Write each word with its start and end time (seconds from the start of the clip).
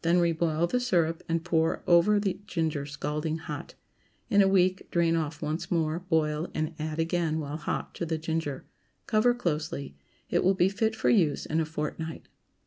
Then 0.00 0.20
reboil 0.20 0.66
the 0.70 0.80
syrup, 0.80 1.22
and 1.28 1.44
pour 1.44 1.82
over 1.86 2.18
the 2.18 2.40
ginger 2.46 2.86
scalding 2.86 3.36
hot. 3.36 3.74
In 4.30 4.40
a 4.40 4.48
week 4.48 4.90
drain 4.90 5.14
off 5.16 5.42
once 5.42 5.70
more, 5.70 5.98
boil, 6.00 6.48
and 6.54 6.72
add 6.78 6.98
again 6.98 7.40
while 7.40 7.58
hot 7.58 7.94
to 7.96 8.06
the 8.06 8.16
ginger; 8.16 8.64
cover 9.06 9.34
closely. 9.34 9.94
It 10.30 10.42
will 10.42 10.54
be 10.54 10.70
fit 10.70 10.96
for 10.96 11.10
use 11.10 11.44
in 11.44 11.60
a 11.60 11.66
fortnight. 11.66 12.28